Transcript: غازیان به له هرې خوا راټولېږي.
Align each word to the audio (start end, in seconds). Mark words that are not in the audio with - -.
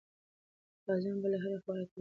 غازیان 0.85 1.17
به 1.21 1.27
له 1.31 1.37
هرې 1.43 1.57
خوا 1.63 1.71
راټولېږي. 1.77 1.89